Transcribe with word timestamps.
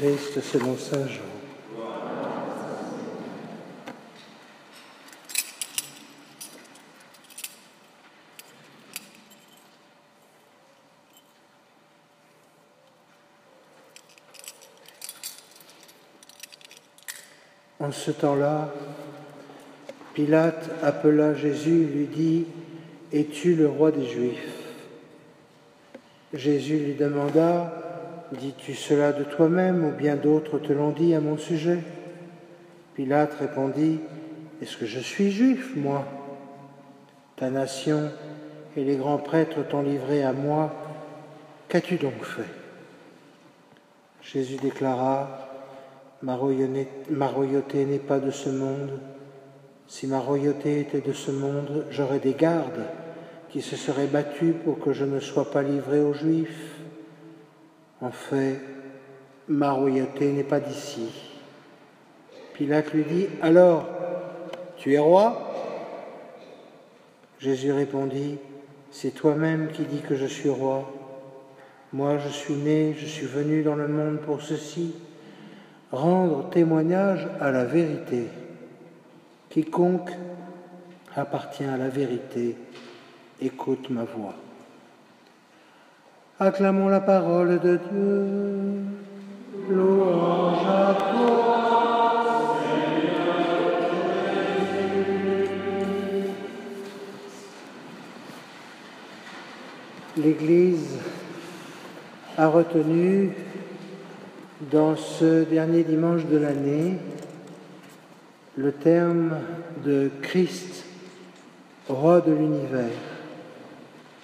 selon 0.00 0.76
Saint. 0.76 1.08
En 17.80 17.92
ce 17.92 18.10
temps-là, 18.10 18.72
Pilate 20.14 20.70
appela 20.82 21.34
Jésus 21.34 21.82
et 21.82 21.86
lui 21.86 22.06
dit, 22.06 22.46
Es-tu 23.12 23.54
le 23.54 23.68
roi 23.68 23.90
des 23.90 24.06
Juifs? 24.06 24.36
Jésus 26.34 26.78
lui 26.78 26.94
demanda, 26.94 27.87
Dis-tu 28.32 28.74
cela 28.74 29.12
de 29.12 29.24
toi-même 29.24 29.86
ou 29.86 29.90
bien 29.90 30.16
d'autres 30.16 30.58
te 30.58 30.72
l'ont 30.72 30.90
dit 30.90 31.14
à 31.14 31.20
mon 31.20 31.38
sujet? 31.38 31.78
Pilate 32.94 33.32
répondit, 33.40 34.00
Est-ce 34.60 34.76
que 34.76 34.84
je 34.84 34.98
suis 34.98 35.30
juif, 35.30 35.74
moi? 35.76 36.04
Ta 37.36 37.48
nation 37.48 38.10
et 38.76 38.84
les 38.84 38.96
grands 38.96 39.18
prêtres 39.18 39.66
t'ont 39.66 39.80
livré 39.80 40.22
à 40.24 40.34
moi, 40.34 40.74
qu'as-tu 41.68 41.96
donc 41.96 42.22
fait? 42.22 42.50
Jésus 44.20 44.56
déclara, 44.56 45.48
Ma 46.20 46.36
royauté 46.36 47.86
n'est 47.86 47.98
pas 47.98 48.18
de 48.18 48.30
ce 48.30 48.50
monde. 48.50 49.00
Si 49.86 50.06
ma 50.06 50.18
royauté 50.18 50.80
était 50.80 51.00
de 51.00 51.14
ce 51.14 51.30
monde, 51.30 51.86
j'aurais 51.90 52.18
des 52.18 52.34
gardes 52.34 52.84
qui 53.48 53.62
se 53.62 53.76
seraient 53.76 54.06
battus 54.06 54.54
pour 54.64 54.80
que 54.80 54.92
je 54.92 55.06
ne 55.06 55.20
sois 55.20 55.50
pas 55.50 55.62
livré 55.62 56.00
aux 56.00 56.12
Juifs. 56.12 56.77
En 58.00 58.10
fait, 58.10 58.60
ma 59.48 59.72
royauté 59.72 60.32
n'est 60.32 60.44
pas 60.44 60.60
d'ici. 60.60 61.08
Pilate 62.54 62.92
lui 62.92 63.04
dit, 63.04 63.26
Alors, 63.42 63.86
tu 64.76 64.94
es 64.94 64.98
roi? 64.98 65.52
Jésus 67.38 67.72
répondit, 67.72 68.38
C'est 68.90 69.10
toi-même 69.10 69.68
qui 69.72 69.82
dis 69.82 70.00
que 70.00 70.16
je 70.16 70.26
suis 70.26 70.48
roi. 70.48 70.90
Moi, 71.92 72.18
je 72.18 72.28
suis 72.28 72.54
né, 72.54 72.94
je 72.98 73.06
suis 73.06 73.26
venu 73.26 73.62
dans 73.62 73.74
le 73.74 73.88
monde 73.88 74.18
pour 74.18 74.42
ceci 74.42 74.94
rendre 75.90 76.50
témoignage 76.50 77.26
à 77.40 77.50
la 77.50 77.64
vérité. 77.64 78.26
Quiconque 79.48 80.10
appartient 81.16 81.64
à 81.64 81.76
la 81.76 81.88
vérité, 81.88 82.56
écoute 83.40 83.90
ma 83.90 84.04
voix. 84.04 84.34
Acclamons 86.40 86.88
la 86.88 87.00
parole 87.00 87.58
de 87.58 87.80
Dieu. 87.90 88.26
Louange 89.68 90.66
à 90.68 90.94
toi. 90.94 91.48
L'Église 100.16 100.98
a 102.36 102.46
retenu 102.46 103.32
dans 104.70 104.94
ce 104.94 105.42
dernier 105.42 105.82
dimanche 105.82 106.24
de 106.26 106.36
l'année 106.36 106.98
le 108.56 108.70
terme 108.70 109.38
de 109.84 110.08
Christ, 110.22 110.84
roi 111.88 112.20
de 112.20 112.30
l'univers. 112.32 112.90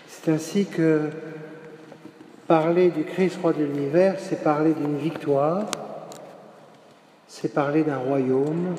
C'est 0.07 0.31
ainsi 0.31 0.67
que 0.67 1.11
parler 2.47 2.91
du 2.91 3.05
Christ, 3.05 3.39
roi 3.41 3.53
de 3.53 3.65
l'univers, 3.65 4.17
c'est 4.19 4.43
parler 4.43 4.75
d'une 4.75 4.97
victoire, 4.97 5.67
c'est 7.27 7.53
parler 7.53 7.83
d'un 7.83 7.97
royaume, 7.97 8.75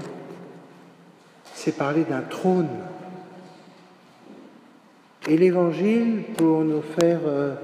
c'est 1.53 1.75
parler 1.75 2.03
d'un 2.03 2.21
trône. 2.21 2.69
Et 5.27 5.37
l'Évangile, 5.37 6.23
pour 6.37 6.61
nous 6.61 6.81
faire 6.81 7.21
euh, 7.25 7.55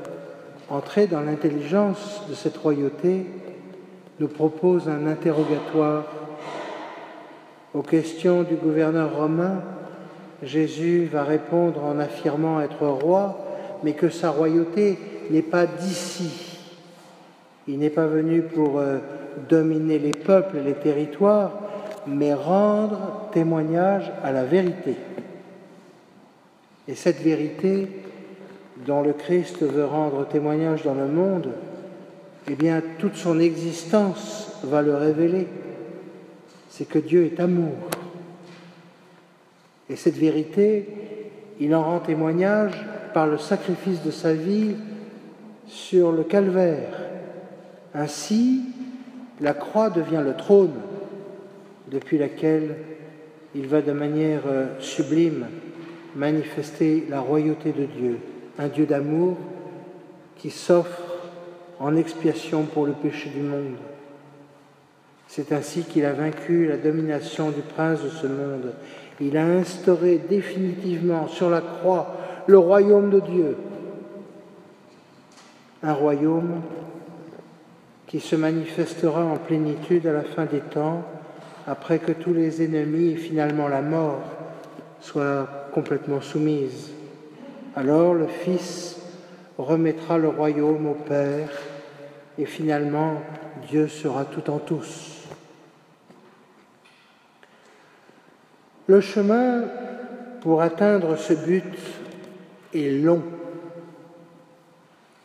entrer 0.70 1.06
dans 1.06 1.22
l'intelligence 1.22 2.24
de 2.28 2.34
cette 2.34 2.58
royauté, 2.58 3.28
nous 4.20 4.28
propose 4.28 4.90
un 4.90 5.06
interrogatoire 5.06 6.06
aux 7.74 7.84
questions 7.84 8.42
du 8.44 8.56
gouverneur 8.56 9.16
romain. 9.16 9.62
Jésus 10.42 11.06
va 11.06 11.24
répondre 11.24 11.84
en 11.84 12.00
affirmant 12.00 12.60
être 12.62 12.88
roi, 12.88 13.51
mais 13.84 13.94
que 13.94 14.10
sa 14.10 14.30
royauté 14.30 14.98
n'est 15.30 15.42
pas 15.42 15.66
d'ici. 15.66 16.60
Il 17.68 17.80
n'est 17.80 17.90
pas 17.90 18.08
venu 18.08 18.42
pour 18.42 18.80
euh, 18.80 18.98
dominer 19.50 20.00
les 20.00 20.12
peuples 20.12 20.58
et 20.58 20.64
les 20.64 20.74
territoires, 20.74 21.52
mais 22.08 22.34
rendre 22.34 23.30
témoignage 23.32 24.12
à 24.24 24.32
la 24.32 24.44
vérité. 24.44 24.96
Et 26.88 26.96
cette 26.96 27.22
vérité 27.22 27.88
dont 28.86 29.02
le 29.02 29.14
Christ 29.14 29.62
veut 29.62 29.86
rendre 29.86 30.28
témoignage 30.28 30.84
dans 30.84 30.96
le 30.96 31.08
monde, 31.08 31.50
eh 32.50 32.56
bien, 32.56 32.82
toute 32.98 33.16
son 33.16 33.40
existence 33.40 34.60
va 34.64 34.82
le 34.82 34.96
révéler. 34.96 35.48
C'est 36.70 36.88
que 36.88 37.00
Dieu 37.00 37.26
est 37.26 37.40
amour. 37.40 37.76
Et 39.90 39.96
cette 39.96 40.18
vérité, 40.18 40.88
il 41.60 41.76
en 41.76 41.84
rend 41.84 42.00
témoignage 42.00 42.74
par 43.14 43.28
le 43.28 43.38
sacrifice 43.38 44.04
de 44.04 44.12
sa 44.12 44.34
vie 44.34 44.76
sur 45.68 46.12
le 46.12 46.24
calvaire. 46.24 46.94
Ainsi, 47.94 48.62
la 49.40 49.54
croix 49.54 49.90
devient 49.90 50.22
le 50.24 50.36
trône 50.36 50.74
depuis 51.90 52.18
laquelle 52.18 52.76
il 53.56 53.68
va 53.68 53.82
de 53.82 53.92
manière 53.92 54.44
euh, 54.48 54.68
sublime 54.80 55.46
manifester 56.16 57.06
la 57.10 57.20
royauté 57.20 57.72
de 57.72 57.86
Dieu, 57.86 58.20
un 58.60 58.68
Dieu 58.68 58.86
d'amour 58.86 59.38
qui 60.38 60.50
s'offre 60.50 61.02
en 61.80 61.96
expiation 61.96 62.64
pour 62.64 62.86
le 62.86 62.94
péché 62.94 63.30
du 63.30 63.42
monde. 63.42 63.76
C'est 65.28 65.52
ainsi 65.54 65.84
qu'il 65.84 66.06
a 66.06 66.14
vaincu 66.14 66.68
la 66.68 66.78
domination 66.78 67.52
du 67.52 67.62
prince 67.62 68.04
de 68.04 68.10
ce 68.10 68.28
monde. 68.28 68.74
Il 69.20 69.38
a 69.38 69.46
instauré 69.46 70.20
définitivement 70.30 71.28
sur 71.28 71.50
la 71.50 71.62
croix 71.62 72.18
le 72.48 72.58
royaume 72.58 73.10
de 73.10 73.20
Dieu. 73.20 73.58
Un 75.84 75.94
royaume 75.94 76.62
qui 78.08 78.20
se 78.20 78.36
manifestera 78.36 79.24
en 79.24 79.38
plénitude 79.38 80.06
à 80.06 80.14
la 80.14 80.24
fin 80.24 80.46
des 80.46 80.60
temps, 80.60 81.04
après 81.66 82.00
que 82.00 82.12
tous 82.12 82.34
les 82.34 82.64
ennemis 82.64 83.12
et 83.12 83.16
finalement 83.16 83.68
la 83.68 83.82
mort 83.82 84.22
soient 85.00 85.48
complètement 85.74 86.22
soumises. 86.22 86.92
Alors 87.76 88.14
le 88.14 88.28
Fils 88.28 89.00
remettra 89.58 90.18
le 90.18 90.28
royaume 90.28 90.88
au 90.88 90.94
Père 90.94 91.50
et 92.38 92.46
finalement 92.46 93.22
Dieu 93.70 93.88
sera 93.88 94.26
tout 94.26 94.50
en 94.50 94.58
tous. 94.58 95.28
Le 98.88 99.00
chemin 99.00 99.64
pour 100.42 100.62
atteindre 100.62 101.16
ce 101.16 101.34
but 101.34 101.78
est 102.74 102.90
long 102.90 103.22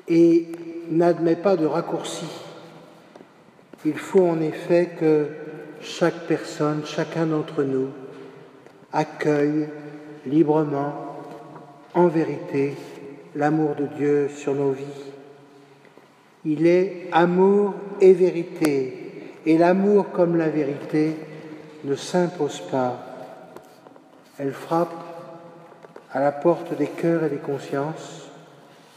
et 0.09 0.49
n'admet 0.91 1.37
pas 1.37 1.57
de 1.57 1.67
raccourci. 1.67 2.27
Il 3.85 3.99
faut 3.99 4.27
en 4.27 4.41
effet 4.41 4.91
que 4.99 5.29
chaque 5.81 6.27
personne, 6.27 6.83
chacun 6.85 7.27
d'entre 7.27 7.63
nous, 7.63 7.89
accueille 8.93 9.69
librement, 10.27 10.93
en 11.95 12.09
vérité, 12.09 12.75
l'amour 13.35 13.75
de 13.75 13.87
Dieu 13.87 14.29
sur 14.29 14.55
nos 14.55 14.73
vies. 14.73 14.85
Il 16.45 16.67
est 16.67 17.09
amour 17.13 17.75
et 18.01 18.13
vérité. 18.13 19.03
Et 19.47 19.59
l'amour 19.59 20.11
comme 20.11 20.37
la 20.37 20.49
vérité 20.49 21.15
ne 21.85 21.95
s'impose 21.95 22.61
pas. 22.71 22.99
Elle 24.39 24.53
frappe 24.53 25.06
à 26.13 26.21
la 26.21 26.33
porte 26.33 26.77
des 26.77 26.87
cœurs 26.87 27.25
et 27.25 27.31
des 27.31 27.37
consciences. 27.37 28.29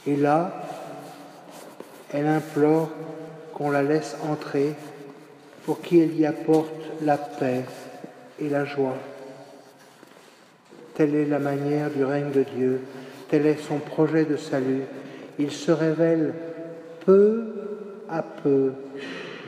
Et 0.07 0.15
là, 0.15 0.53
elle 2.13 2.27
implore 2.27 2.89
qu'on 3.53 3.71
la 3.71 3.83
laisse 3.83 4.17
entrer 4.29 4.73
pour 5.63 5.81
qu'elle 5.81 6.15
y 6.17 6.25
apporte 6.25 6.73
la 7.01 7.17
paix 7.17 7.65
et 8.39 8.50
la 8.50 8.65
joie. 8.65 8.97
Telle 10.95 11.15
est 11.15 11.25
la 11.25 11.39
manière 11.39 11.89
du 11.89 12.03
règne 12.03 12.31
de 12.31 12.44
Dieu, 12.44 12.81
tel 13.29 13.45
est 13.45 13.61
son 13.61 13.77
projet 13.77 14.25
de 14.25 14.38
salut. 14.38 14.83
Il 15.38 15.51
se 15.51 15.71
révèle 15.71 16.33
peu 17.06 17.53
à 18.09 18.23
peu 18.23 18.73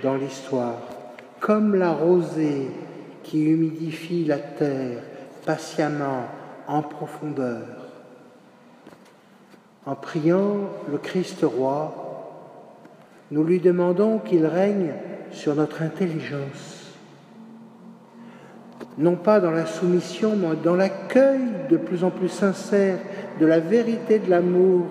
dans 0.04 0.16
l'histoire, 0.16 0.78
comme 1.40 1.76
la 1.76 1.92
rosée 1.92 2.68
qui 3.24 3.44
humidifie 3.46 4.26
la 4.26 4.38
terre 4.38 5.00
patiemment 5.46 6.26
en 6.72 6.82
profondeur. 6.82 7.66
En 9.86 9.96
priant 9.96 10.70
le 10.90 10.98
Christ 10.98 11.44
roi, 11.44 11.94
nous 13.30 13.44
lui 13.44 13.60
demandons 13.60 14.20
qu'il 14.20 14.46
règne 14.46 14.94
sur 15.32 15.54
notre 15.54 15.82
intelligence, 15.82 16.96
non 18.98 19.16
pas 19.16 19.40
dans 19.40 19.52
la 19.52 19.66
soumission, 19.66 20.36
mais 20.36 20.56
dans 20.64 20.76
l'accueil 20.76 21.42
de 21.70 21.78
plus 21.78 22.04
en 22.04 22.10
plus 22.10 22.30
sincère 22.30 23.00
de 23.40 23.46
la 23.46 23.60
vérité 23.60 24.20
de 24.20 24.30
l'amour 24.30 24.86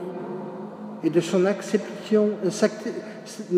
et 1.03 1.09
de 1.09 1.21
son 1.21 1.47
acceptation, 1.47 2.31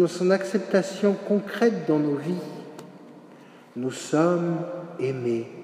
son 0.06 0.30
acceptation 0.30 1.16
concrète 1.26 1.88
dans 1.88 1.98
nos 1.98 2.16
vies. 2.16 2.34
Nous 3.74 3.90
sommes 3.90 4.58
aimés. 5.00 5.61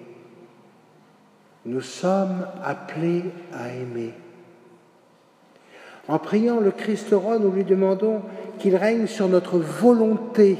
Nous 1.69 1.83
sommes 1.83 2.47
appelés 2.65 3.25
à 3.53 3.69
aimer. 3.69 4.15
En 6.09 6.19
priant 6.19 6.61
le 6.61 6.71
Christ 6.71 7.09
roi, 7.13 7.39
nous 7.39 7.51
lui 7.51 7.65
demandons 7.65 8.23
qu'il 8.59 8.75
règne 8.75 9.07
sur 9.07 9.29
notre 9.29 9.59
volonté, 9.59 10.57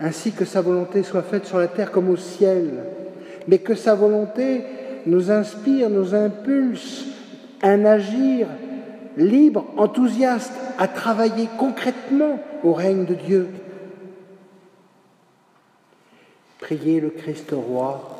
ainsi 0.00 0.32
que 0.32 0.46
sa 0.46 0.62
volonté 0.62 1.02
soit 1.02 1.20
faite 1.20 1.44
sur 1.44 1.58
la 1.58 1.68
terre 1.68 1.92
comme 1.92 2.08
au 2.08 2.16
ciel, 2.16 2.84
mais 3.46 3.58
que 3.58 3.74
sa 3.74 3.94
volonté 3.94 4.64
nous 5.04 5.30
inspire, 5.30 5.90
nous 5.90 6.14
impulse 6.14 7.04
un 7.62 7.84
agir 7.84 8.46
libre, 9.18 9.66
enthousiaste, 9.76 10.54
à 10.78 10.88
travailler 10.88 11.50
concrètement 11.58 12.40
au 12.64 12.72
règne 12.72 13.04
de 13.04 13.14
Dieu. 13.14 13.48
Prier 16.60 16.98
le 16.98 17.10
Christ 17.10 17.52
roi, 17.52 18.11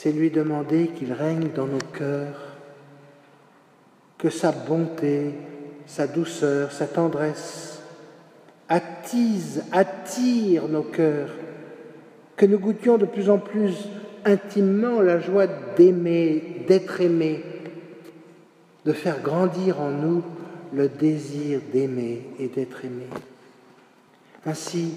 c'est 0.00 0.12
lui 0.12 0.30
demander 0.30 0.90
qu'il 0.96 1.12
règne 1.12 1.48
dans 1.56 1.66
nos 1.66 1.84
cœurs, 1.92 2.38
que 4.16 4.30
sa 4.30 4.52
bonté, 4.52 5.32
sa 5.86 6.06
douceur, 6.06 6.70
sa 6.70 6.86
tendresse 6.86 7.82
attise, 8.68 9.64
attire 9.72 10.68
nos 10.68 10.84
cœurs, 10.84 11.30
que 12.36 12.46
nous 12.46 12.60
goûtions 12.60 12.96
de 12.96 13.06
plus 13.06 13.28
en 13.28 13.38
plus 13.38 13.88
intimement 14.24 15.00
la 15.00 15.18
joie 15.18 15.48
d'aimer, 15.76 16.64
d'être 16.68 17.00
aimé, 17.00 17.42
de 18.84 18.92
faire 18.92 19.20
grandir 19.20 19.80
en 19.80 19.90
nous 19.90 20.22
le 20.72 20.88
désir 20.88 21.60
d'aimer 21.72 22.22
et 22.38 22.46
d'être 22.46 22.84
aimé. 22.84 23.08
Ainsi, 24.46 24.94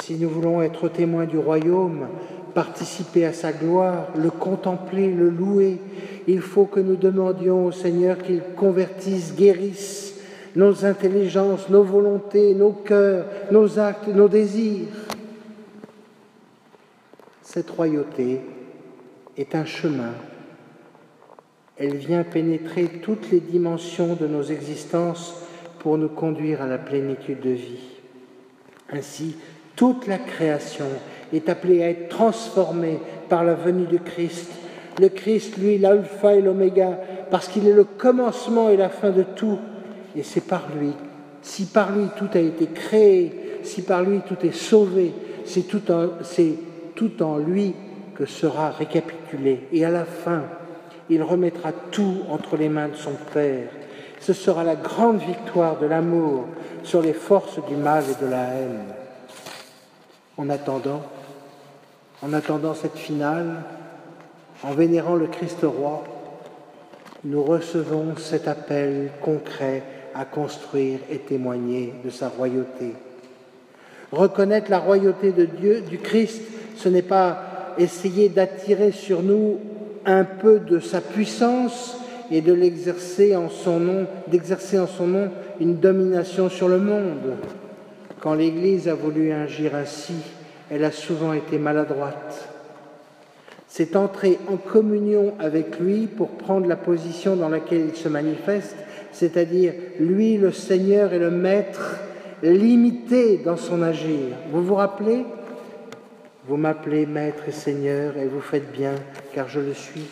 si 0.00 0.14
nous 0.14 0.30
voulons 0.30 0.62
être 0.62 0.88
témoins 0.88 1.26
du 1.26 1.36
royaume, 1.36 2.08
participer 2.54 3.24
à 3.24 3.32
sa 3.32 3.52
gloire, 3.52 4.08
le 4.16 4.30
contempler, 4.30 5.10
le 5.10 5.30
louer, 5.30 5.78
il 6.26 6.40
faut 6.40 6.66
que 6.66 6.80
nous 6.80 6.96
demandions 6.96 7.66
au 7.66 7.72
Seigneur 7.72 8.18
qu'il 8.18 8.42
convertisse, 8.56 9.34
guérisse 9.34 10.14
nos 10.56 10.84
intelligences, 10.84 11.68
nos 11.68 11.84
volontés, 11.84 12.54
nos 12.54 12.72
cœurs, 12.72 13.26
nos 13.50 13.78
actes, 13.78 14.08
nos 14.08 14.28
désirs. 14.28 14.88
Cette 17.42 17.70
royauté 17.70 18.40
est 19.36 19.54
un 19.54 19.64
chemin 19.64 20.12
elle 21.80 21.96
vient 21.96 22.24
pénétrer 22.24 22.88
toutes 23.02 23.30
les 23.30 23.40
dimensions 23.40 24.14
de 24.14 24.26
nos 24.26 24.42
existences 24.42 25.34
pour 25.78 25.96
nous 25.96 26.10
conduire 26.10 26.60
à 26.60 26.66
la 26.66 26.76
plénitude 26.76 27.40
de 27.40 27.50
vie. 27.50 27.80
Ainsi, 28.90 29.36
toute 29.76 30.06
la 30.06 30.18
création 30.18 30.84
est 31.32 31.48
appelée 31.48 31.82
à 31.82 31.90
être 31.90 32.08
transformée 32.08 32.98
par 33.28 33.44
la 33.44 33.54
venue 33.54 33.86
de 33.86 33.98
Christ. 33.98 34.50
Le 35.00 35.08
Christ, 35.08 35.56
lui, 35.56 35.78
l'alpha 35.78 36.34
et 36.34 36.42
l'oméga, 36.42 36.98
parce 37.30 37.48
qu'il 37.48 37.66
est 37.68 37.72
le 37.72 37.84
commencement 37.84 38.68
et 38.68 38.76
la 38.76 38.88
fin 38.88 39.10
de 39.10 39.22
tout. 39.22 39.58
Et 40.16 40.22
c'est 40.22 40.44
par 40.44 40.66
lui. 40.78 40.92
Si 41.42 41.66
par 41.66 41.92
lui 41.92 42.06
tout 42.16 42.28
a 42.34 42.40
été 42.40 42.66
créé, 42.66 43.60
si 43.62 43.82
par 43.82 44.02
lui 44.02 44.20
tout 44.26 44.36
est 44.44 44.54
sauvé, 44.54 45.12
c'est 45.44 45.62
tout 45.62 45.80
tout 46.94 47.22
en 47.22 47.38
lui 47.38 47.74
que 48.14 48.26
sera 48.26 48.70
récapitulé. 48.70 49.66
Et 49.72 49.84
à 49.84 49.90
la 49.90 50.04
fin, 50.04 50.42
il 51.08 51.22
remettra 51.22 51.72
tout 51.72 52.18
entre 52.28 52.56
les 52.56 52.68
mains 52.68 52.88
de 52.88 52.96
son 52.96 53.14
Père. 53.32 53.68
Ce 54.20 54.32
sera 54.32 54.64
la 54.64 54.76
grande 54.76 55.20
victoire 55.20 55.78
de 55.78 55.86
l'amour 55.86 56.44
sur 56.82 57.00
les 57.00 57.14
forces 57.14 57.58
du 57.68 57.76
mal 57.76 58.04
et 58.04 58.24
de 58.24 58.30
la 58.30 58.44
haine. 58.44 58.84
En 60.36 60.50
attendant, 60.50 61.02
en 62.22 62.32
attendant 62.32 62.74
cette 62.74 62.96
finale, 62.96 63.62
en 64.62 64.72
vénérant 64.72 65.16
le 65.16 65.26
Christ 65.26 65.62
roi, 65.62 66.04
nous 67.24 67.42
recevons 67.42 68.16
cet 68.16 68.48
appel 68.48 69.10
concret 69.22 69.82
à 70.14 70.24
construire 70.24 71.00
et 71.10 71.18
témoigner 71.18 71.94
de 72.04 72.10
sa 72.10 72.28
royauté. 72.28 72.94
Reconnaître 74.12 74.70
la 74.70 74.78
royauté 74.78 75.32
de 75.32 75.44
Dieu, 75.44 75.82
du 75.82 75.98
Christ, 75.98 76.42
ce 76.76 76.88
n'est 76.88 77.02
pas 77.02 77.74
essayer 77.78 78.28
d'attirer 78.28 78.92
sur 78.92 79.22
nous 79.22 79.58
un 80.04 80.24
peu 80.24 80.58
de 80.58 80.80
sa 80.80 81.00
puissance 81.00 81.96
et 82.30 82.40
d'exercer 82.40 83.36
en 83.36 83.48
son 83.48 83.78
nom 83.80 84.06
une 85.60 85.76
domination 85.76 86.48
sur 86.48 86.68
le 86.68 86.78
monde. 86.78 87.36
Quand 88.20 88.34
l'Église 88.34 88.88
a 88.88 88.94
voulu 88.94 89.32
agir 89.32 89.74
ainsi, 89.74 90.14
elle 90.70 90.84
a 90.84 90.92
souvent 90.92 91.32
été 91.32 91.58
maladroite. 91.58 92.48
C'est 93.68 93.96
entrer 93.96 94.38
en 94.48 94.56
communion 94.56 95.34
avec 95.38 95.78
lui 95.78 96.06
pour 96.06 96.30
prendre 96.30 96.66
la 96.66 96.76
position 96.76 97.36
dans 97.36 97.48
laquelle 97.48 97.86
il 97.88 97.96
se 97.96 98.08
manifeste, 98.08 98.76
c'est-à-dire 99.12 99.74
lui 99.98 100.36
le 100.36 100.52
Seigneur 100.52 101.12
et 101.12 101.18
le 101.18 101.30
Maître, 101.30 101.98
limité 102.42 103.38
dans 103.38 103.56
son 103.56 103.82
agir. 103.82 104.36
Vous 104.50 104.64
vous 104.64 104.74
rappelez? 104.74 105.24
Vous 106.48 106.56
m'appelez 106.56 107.06
Maître 107.06 107.44
et 107.48 107.52
Seigneur, 107.52 108.16
et 108.16 108.26
vous 108.26 108.40
faites 108.40 108.72
bien, 108.72 108.94
car 109.34 109.48
je 109.48 109.60
le 109.60 109.74
suis. 109.74 110.06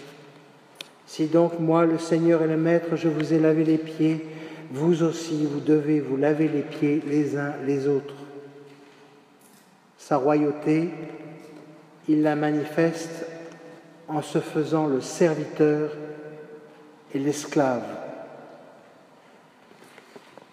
Si 1.07 1.27
donc 1.27 1.59
moi, 1.59 1.87
le 1.87 1.99
Seigneur 1.99 2.43
et 2.43 2.47
le 2.47 2.59
Maître, 2.59 2.97
je 2.97 3.09
vous 3.09 3.33
ai 3.33 3.39
lavé 3.39 3.65
les 3.65 3.79
pieds, 3.79 4.25
vous 4.71 5.03
aussi, 5.03 5.49
vous 5.51 5.61
devez 5.61 6.01
vous 6.01 6.19
laver 6.19 6.49
les 6.49 6.63
pieds 6.63 7.03
les 7.09 7.37
uns 7.37 7.55
les 7.67 7.89
autres. 7.89 8.15
Sa 10.09 10.17
royauté, 10.17 10.89
il 12.09 12.23
la 12.23 12.35
manifeste 12.35 13.27
en 14.09 14.23
se 14.23 14.39
faisant 14.39 14.87
le 14.87 15.03
serviteur 15.03 15.91
et 17.15 17.19
l'esclave. 17.19 17.83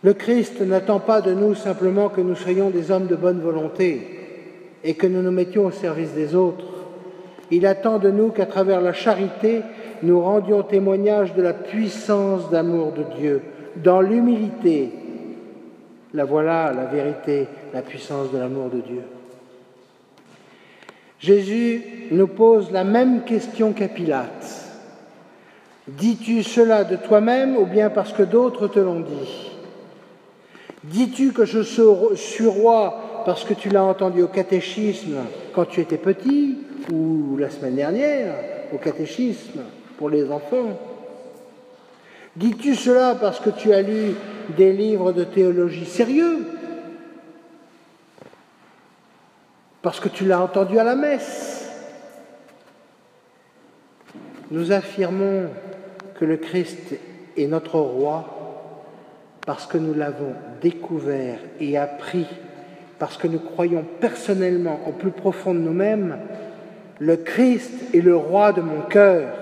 Le 0.04 0.14
Christ 0.14 0.60
n'attend 0.60 1.00
pas 1.00 1.22
de 1.22 1.34
nous 1.34 1.56
simplement 1.56 2.10
que 2.10 2.20
nous 2.20 2.36
soyons 2.36 2.70
des 2.70 2.92
hommes 2.92 3.08
de 3.08 3.16
bonne 3.16 3.40
volonté 3.40 4.20
et 4.84 4.96
que 4.96 5.08
nous 5.08 5.22
nous 5.22 5.32
mettions 5.32 5.68
au 5.68 5.72
service 5.72 6.12
des 6.12 6.36
autres. 6.36 6.66
Il 7.50 7.66
attend 7.66 7.98
de 7.98 8.12
nous 8.12 8.32
qu'à 8.32 8.48
travers 8.48 8.82
la 8.82 8.92
charité, 8.92 9.62
nous 10.04 10.20
rendions 10.20 10.64
témoignage 10.64 11.34
de 11.34 11.42
la 11.42 11.54
puissance 11.54 12.50
d'amour 12.50 12.92
de 12.92 13.04
Dieu, 13.18 13.42
dans 13.78 14.02
l'humilité. 14.02 14.92
La 16.14 16.26
voilà, 16.26 16.74
la 16.74 16.84
vérité, 16.88 17.48
la 17.74 17.82
puissance 17.82 18.34
de 18.34 18.38
l'amour 18.38 18.70
de 18.70 18.82
Dieu. 18.82 19.02
Jésus 21.26 21.82
nous 22.12 22.28
pose 22.28 22.70
la 22.72 22.84
même 22.84 23.24
question 23.24 23.74
qu'à 23.74 23.88
Pilate. 23.88 24.64
Dis-tu 25.88 26.44
cela 26.44 26.84
de 26.84 26.98
toi-même 26.98 27.58
ou 27.58 27.66
bien 27.66 27.90
parce 27.90 28.14
que 28.14 28.22
d'autres 28.22 28.68
te 28.68 28.78
l'ont 28.78 29.00
dit? 29.00 29.52
Dis-tu 30.84 31.32
que 31.32 31.46
je 31.46 31.62
suis 31.64 32.48
roi 32.48 33.24
parce 33.26 33.44
que 33.44 33.56
tu 33.56 33.70
l'as 33.70 33.84
entendu 33.84 34.22
au 34.22 34.28
catéchisme 34.28 35.16
quand 35.52 35.66
tu 35.66 35.82
étais 35.82 35.98
petit, 35.98 36.60
ou 36.94 37.38
la 37.40 37.50
semaine 37.50 37.76
dernière, 37.76 38.36
au 38.72 38.78
catéchisme 38.78 39.62
pour 39.98 40.12
les 40.12 40.30
enfants? 40.30 40.80
Dis-tu 42.36 42.76
cela 42.76 43.16
parce 43.20 43.40
que 43.40 43.50
tu 43.50 43.74
as 43.74 43.82
lu 43.82 44.14
des 44.56 44.74
livres 44.74 45.12
de 45.12 45.24
théologie 45.24 45.86
sérieux 45.86 46.46
Parce 49.86 50.00
que 50.00 50.10
tu 50.10 50.26
l'as 50.26 50.42
entendu 50.42 50.80
à 50.80 50.84
la 50.84 50.96
messe. 50.96 51.70
Nous 54.50 54.72
affirmons 54.72 55.52
que 56.16 56.26
le 56.26 56.38
Christ 56.38 56.96
est 57.38 57.46
notre 57.46 57.78
roi 57.78 58.82
parce 59.46 59.68
que 59.68 59.78
nous 59.78 59.94
l'avons 59.94 60.34
découvert 60.60 61.38
et 61.60 61.78
appris 61.78 62.26
parce 62.98 63.16
que 63.16 63.28
nous 63.28 63.38
croyons 63.38 63.86
personnellement 64.02 64.80
au 64.88 64.92
plus 64.92 65.12
profond 65.12 65.54
de 65.54 65.60
nous-mêmes, 65.60 66.18
le 66.98 67.18
Christ 67.18 67.94
est 67.94 68.02
le 68.02 68.16
roi 68.16 68.54
de 68.54 68.62
mon 68.62 68.82
cœur, 68.82 69.36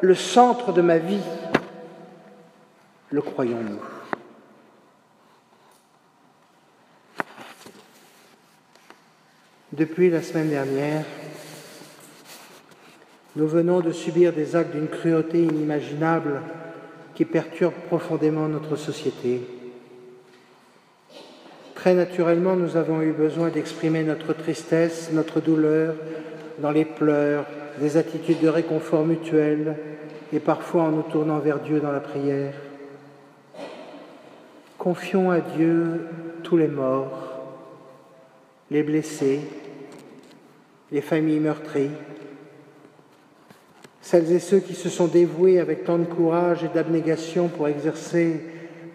le 0.00 0.16
centre 0.16 0.72
de 0.72 0.82
ma 0.82 0.98
vie. 0.98 1.22
Le 3.12 3.22
croyons-nous? 3.22 3.93
Depuis 9.76 10.08
la 10.08 10.22
semaine 10.22 10.50
dernière, 10.50 11.04
nous 13.34 13.48
venons 13.48 13.80
de 13.80 13.90
subir 13.90 14.32
des 14.32 14.54
actes 14.54 14.72
d'une 14.72 14.86
cruauté 14.86 15.42
inimaginable 15.42 16.42
qui 17.16 17.24
perturbent 17.24 17.74
profondément 17.88 18.46
notre 18.46 18.76
société. 18.76 19.40
Très 21.74 21.92
naturellement, 21.92 22.54
nous 22.54 22.76
avons 22.76 23.02
eu 23.02 23.10
besoin 23.10 23.48
d'exprimer 23.48 24.04
notre 24.04 24.32
tristesse, 24.32 25.10
notre 25.12 25.40
douleur 25.40 25.96
dans 26.60 26.70
les 26.70 26.84
pleurs, 26.84 27.44
des 27.80 27.96
attitudes 27.96 28.42
de 28.42 28.48
réconfort 28.48 29.04
mutuel 29.04 29.76
et 30.32 30.38
parfois 30.38 30.84
en 30.84 30.92
nous 30.92 31.02
tournant 31.02 31.40
vers 31.40 31.58
Dieu 31.58 31.80
dans 31.80 31.90
la 31.90 31.98
prière. 31.98 32.54
Confions 34.78 35.32
à 35.32 35.40
Dieu 35.40 36.06
tous 36.44 36.58
les 36.58 36.68
morts, 36.68 37.42
les 38.70 38.84
blessés, 38.84 39.40
les 40.94 41.00
familles 41.00 41.40
meurtries, 41.40 41.90
celles 44.00 44.30
et 44.30 44.38
ceux 44.38 44.60
qui 44.60 44.74
se 44.74 44.88
sont 44.88 45.08
dévoués 45.08 45.58
avec 45.58 45.82
tant 45.82 45.98
de 45.98 46.04
courage 46.04 46.62
et 46.62 46.68
d'abnégation 46.68 47.48
pour 47.48 47.66
exercer 47.66 48.40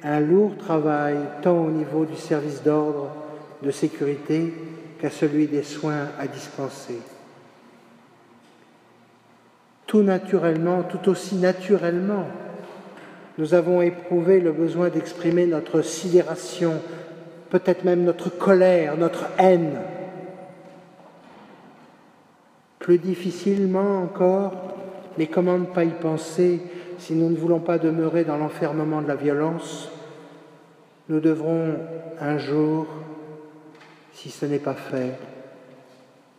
un 0.01 0.21
lourd 0.21 0.55
travail 0.55 1.17
tant 1.41 1.57
au 1.57 1.69
niveau 1.69 2.05
du 2.05 2.15
service 2.15 2.63
d'ordre, 2.63 3.09
de 3.61 3.69
sécurité 3.69 4.53
qu'à 5.01 5.09
celui 5.09 5.47
des 5.47 5.61
soins 5.61 6.07
à 6.17 6.27
dispenser. 6.27 6.99
Tout 9.85 10.01
naturellement, 10.01 10.83
tout 10.83 11.09
aussi 11.09 11.35
naturellement, 11.35 12.27
nous 13.37 13.53
avons 13.53 13.81
éprouvé 13.81 14.39
le 14.39 14.53
besoin 14.53 14.87
d'exprimer 14.87 15.45
notre 15.47 15.81
sidération, 15.81 16.75
peut-être 17.49 17.83
même 17.83 18.05
notre 18.05 18.29
colère, 18.29 18.95
notre 18.95 19.25
haine. 19.37 19.75
Plus 22.79 22.97
difficilement 22.97 24.01
encore, 24.01 24.53
mais 25.17 25.27
comment 25.27 25.57
ne 25.57 25.65
pas 25.65 25.83
y 25.83 25.91
penser 25.91 26.61
si 26.97 27.13
nous 27.13 27.29
ne 27.29 27.35
voulons 27.35 27.59
pas 27.59 27.77
demeurer 27.77 28.23
dans 28.23 28.37
l'enfermement 28.37 29.01
de 29.01 29.07
la 29.07 29.15
violence? 29.15 29.91
Nous 31.09 31.19
devrons 31.19 31.75
un 32.21 32.37
jour, 32.37 32.87
si 34.13 34.29
ce 34.29 34.45
n'est 34.45 34.59
pas 34.59 34.75
fait, 34.75 35.17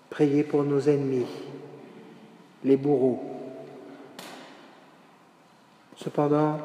prier 0.09 0.43
pour 0.43 0.65
nos 0.65 0.81
ennemis, 0.81 1.27
les 2.65 2.77
bourreaux. 2.77 3.23
Cependant, 5.97 6.59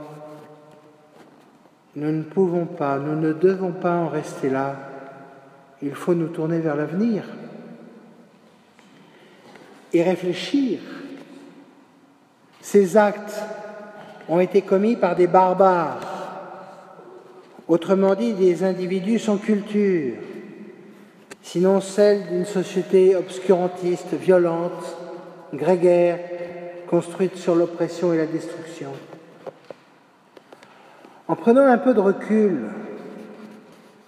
nous 1.98 2.12
ne 2.12 2.24
pouvons 2.24 2.66
pas, 2.66 2.98
nous 2.98 3.20
ne 3.20 3.34
devons 3.34 3.72
pas 3.72 3.98
en 3.98 4.08
rester 4.08 4.50
là. 4.50 4.76
Il 5.82 5.94
faut 5.96 6.14
nous 6.14 6.30
tourner 6.30 6.60
vers 6.60 6.78
l'avenir 6.78 7.26
et 9.96 10.04
réfléchir 10.04 10.80
ces 12.60 12.98
actes 12.98 13.42
ont 14.28 14.40
été 14.40 14.62
commis 14.64 14.96
par 14.96 15.16
des 15.16 15.28
barbares, 15.28 16.02
autrement 17.68 18.16
dit 18.16 18.34
des 18.34 18.64
individus 18.64 19.20
sans 19.20 19.38
culture, 19.38 20.16
sinon 21.44 21.80
celle 21.80 22.28
d'une 22.28 22.46
société 22.46 23.16
obscurantiste, 23.16 24.16
violente, 24.16 24.98
grégaire, 25.54 26.20
construite 26.90 27.38
sur 27.38 27.56
l'oppression 27.56 28.14
et 28.14 28.18
la 28.18 28.26
destruction. 28.26 28.92
En 31.28 31.36
prenant 31.36 31.68
un 31.68 31.78
peu 31.78 31.94
de 31.94 32.00
recul, 32.02 32.66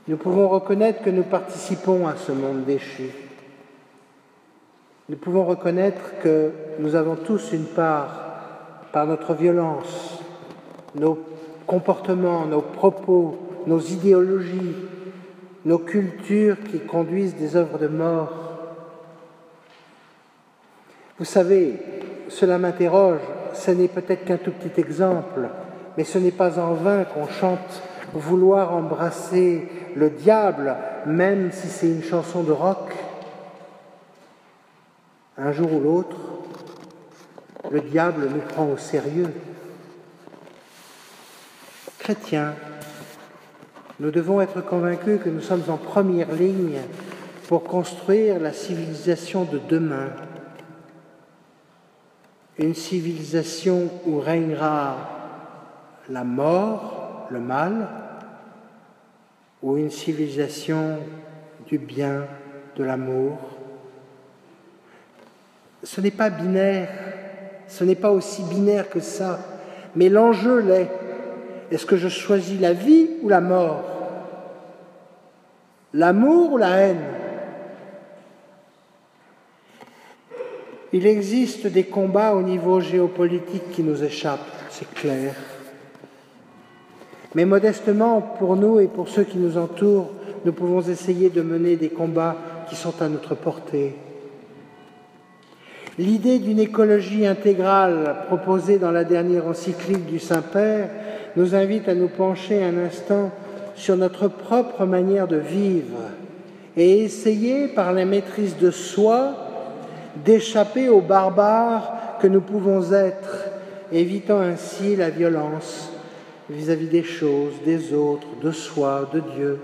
nous 0.08 0.18
pouvons 0.18 0.50
reconnaître 0.50 1.04
que 1.04 1.10
nous 1.12 1.24
participons 1.24 2.08
à 2.08 2.16
ce 2.16 2.32
monde 2.32 2.66
déchu. 2.66 3.27
Nous 5.10 5.16
pouvons 5.16 5.46
reconnaître 5.46 6.20
que 6.22 6.52
nous 6.80 6.96
avons 6.96 7.16
tous 7.16 7.54
une 7.54 7.66
part 7.66 8.10
par 8.92 9.08
notre 9.08 9.34
violence, 9.34 10.20
nos 10.96 11.18
comportements, 11.66 12.46
nos 12.46 12.62
propos, 12.62 13.38
nos 13.68 13.80
idéologies, 13.80 14.76
nos 15.64 15.80
cultures 15.80 16.58
qui 16.70 16.80
conduisent 16.80 17.36
des 17.36 17.56
œuvres 17.56 17.78
de 17.78 17.88
mort. 17.88 18.34
Vous 21.18 21.26
savez, 21.26 21.80
cela 22.28 22.58
m'interroge, 22.58 23.22
ce 23.54 23.72
n'est 23.72 23.88
peut-être 23.88 24.26
qu'un 24.26 24.38
tout 24.38 24.52
petit 24.52 24.80
exemple, 24.80 25.48
mais 25.98 26.04
ce 26.04 26.18
n'est 26.18 26.32
pas 26.32 26.60
en 26.60 26.74
vain 26.74 27.06
qu'on 27.06 27.28
chante 27.28 27.82
vouloir 28.14 28.74
embrasser 28.74 29.70
le 29.96 30.10
diable, 30.10 30.76
même 31.06 31.52
si 31.54 31.68
c'est 31.68 31.88
une 31.88 32.04
chanson 32.04 32.44
de 32.44 32.52
rock. 32.52 32.94
Un 35.38 35.52
jour 35.52 35.72
ou 35.72 35.80
l'autre, 35.80 36.18
le 37.70 37.82
diable 37.82 38.28
nous 38.34 38.42
prend 38.42 38.66
au 38.66 38.78
sérieux. 38.78 39.32
Chrétiens, 42.00 42.56
nous 44.00 44.10
devons 44.10 44.42
être 44.42 44.62
convaincus 44.62 45.20
que 45.24 45.30
nous 45.30 45.42
sommes 45.42 45.64
en 45.70 45.78
première 45.78 46.32
ligne 46.32 46.80
pour 47.48 47.64
construire 47.64 48.40
la 48.40 48.52
civilisation 48.52 49.44
de 49.44 49.60
demain. 49.70 50.10
Une 52.58 52.74
civilisation 52.74 53.92
où 54.06 54.20
régnera 54.20 54.98
la 56.10 56.24
mort, 56.24 57.28
le 57.30 57.40
mal, 57.40 57.88
ou 59.62 59.78
une 59.78 59.92
civilisation 59.92 61.00
du 61.68 61.78
bien, 61.78 62.26
de 62.76 62.84
l'amour. 62.84 63.57
Ce 65.84 66.02
n'est 66.02 66.12
pas 66.12 66.30
binaire, 66.30 66.90
ce 67.68 67.84
n'est 67.84 67.96
pas 67.96 68.12
aussi 68.12 68.44
binaire 68.44 68.90
que 68.90 69.00
ça. 69.00 69.40
Mais 69.96 70.10
l'enjeu 70.10 70.60
l'est. 70.60 70.90
Est-ce 71.70 71.86
que 71.86 71.98
je 71.98 72.08
choisis 72.08 72.60
la 72.60 72.74
vie 72.74 73.08
ou 73.22 73.30
la 73.30 73.42
mort? 73.42 73.84
L'amour 75.94 76.54
ou 76.54 76.58
la 76.58 76.70
haine? 76.78 77.02
Il 80.94 81.06
existe 81.06 81.68
des 81.68 81.84
combats 81.84 82.34
au 82.34 82.42
niveau 82.42 82.80
géopolitique 82.80 83.72
qui 83.72 83.84
nous 83.84 84.04
échappent, 84.04 84.50
c'est 84.70 84.90
clair. 84.94 85.34
Mais 87.36 87.44
modestement, 87.44 88.22
pour 88.22 88.56
nous 88.56 88.80
et 88.80 88.88
pour 88.88 89.10
ceux 89.10 89.24
qui 89.24 89.38
nous 89.38 89.58
entourent, 89.58 90.12
nous 90.46 90.54
pouvons 90.54 90.82
essayer 90.82 91.30
de 91.30 91.42
mener 91.42 91.76
des 91.76 91.90
combats 91.90 92.38
qui 92.70 92.76
sont 92.78 93.02
à 93.02 93.10
notre 93.10 93.36
portée. 93.36 93.96
L'idée 96.00 96.38
d'une 96.38 96.60
écologie 96.60 97.26
intégrale 97.26 98.18
proposée 98.28 98.78
dans 98.78 98.92
la 98.92 99.04
dernière 99.04 99.48
encyclique 99.48 100.06
du 100.06 100.20
Saint-Père 100.20 100.90
nous 101.36 101.56
invite 101.56 101.90
à 101.90 101.96
nous 101.96 102.08
pencher 102.08 102.64
un 102.64 102.78
instant 102.78 103.32
sur 103.74 103.98
notre 103.98 104.28
propre 104.28 104.86
manière 104.86 105.28
de 105.28 105.38
vivre 105.38 105.98
et 106.76 107.04
essayer 107.04 107.68
par 107.68 107.94
la 107.94 108.06
maîtrise 108.06 108.58
de 108.58 108.70
soi 108.70 109.34
d'échapper 110.24 110.88
aux 110.88 111.02
barbares 111.02 112.18
que 112.22 112.28
nous 112.28 112.42
pouvons 112.42 112.92
être, 112.94 113.50
évitant 113.92 114.40
ainsi 114.40 114.96
la 114.96 115.10
violence 115.10 115.92
vis-à-vis 116.48 116.86
-vis 116.86 116.92
des 116.92 117.04
choses, 117.04 117.54
des 117.66 117.94
autres, 117.94 118.28
de 118.44 118.52
soi, 118.52 119.10
de 119.12 119.22
Dieu. 119.36 119.60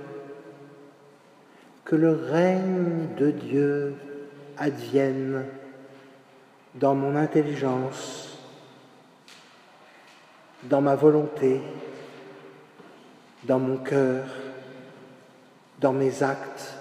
Que 1.86 1.96
le 1.96 2.12
règne 2.32 3.08
de 3.20 3.30
Dieu 3.30 3.94
advienne 4.58 5.44
dans 6.76 6.96
mon 6.96 7.16
intelligence, 7.16 8.38
dans 10.64 10.82
ma 10.82 10.96
volonté, 10.96 11.62
dans 13.44 13.60
mon 13.60 13.78
cœur, 13.78 14.26
dans 15.80 15.94
mes 15.94 16.24
actes, 16.24 16.74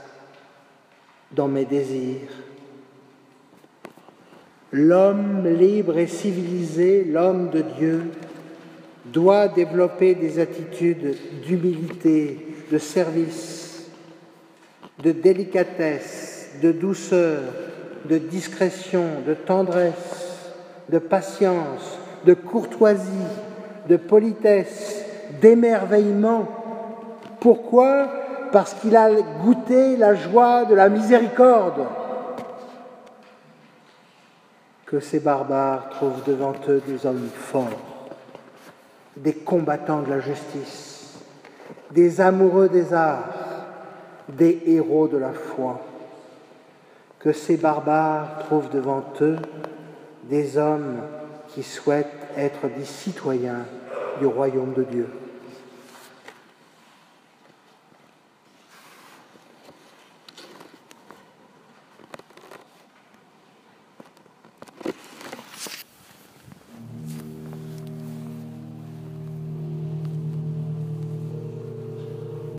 dans 1.33 1.49
mes 1.49 1.65
désirs. 1.65 2.31
L'homme 4.71 5.47
libre 5.47 5.99
et 5.99 6.07
civilisé, 6.07 7.05
l'homme 7.05 7.51
de 7.51 7.61
Dieu, 7.61 8.11
doit 9.05 9.49
développer 9.49 10.15
des 10.15 10.39
attitudes 10.39 11.17
d'humilité, 11.45 12.55
de 12.71 12.79
service, 12.79 13.91
de 15.03 15.13
délicatesse, 15.13 16.53
de 16.63 16.73
douceur, 16.73 17.43
de 18.05 18.19
discrétion, 18.19 19.05
de 19.27 19.35
tendresse, 19.35 20.51
de 20.89 20.99
patience, 20.99 21.99
de 22.25 22.35
courtoisie, 22.35 23.09
de 23.89 23.97
politesse, 23.97 25.05
d'émerveillement. 25.41 26.47
Pourquoi? 27.41 28.09
Parce 28.53 28.75
qu'il 28.75 28.97
a 28.97 29.11
goûté 29.43 29.97
la 29.97 30.15
joie 30.15 30.65
de 30.65 30.75
la 30.75 30.89
miséricorde. 30.89 31.87
Que 34.87 35.01
ces 35.01 35.21
barbares 35.21 35.89
trouvent 35.91 36.23
devant 36.27 36.53
eux 36.69 36.83
des 36.87 37.07
hommes 37.07 37.31
forts, 37.35 38.09
des 39.17 39.33
combattants 39.33 40.03
de 40.03 40.11
la 40.11 40.21
justice, 40.21 41.19
des 41.91 42.21
amoureux 42.21 42.69
des 42.69 42.93
arts, 42.93 43.31
des 44.29 44.63
héros 44.67 45.09
de 45.09 45.17
la 45.17 45.33
foi 45.33 45.81
que 47.23 47.33
ces 47.33 47.57
barbares 47.57 48.39
trouvent 48.41 48.71
devant 48.71 49.05
eux 49.21 49.37
des 50.25 50.59
hommes 50.59 50.97
qui 51.49 51.63
souhaitent 51.63 52.07
être 52.37 52.69
des 52.77 52.85
citoyens 52.85 53.65
du 54.19 54.27
royaume 54.27 54.73
de 54.75 54.83
Dieu. 54.83 55.09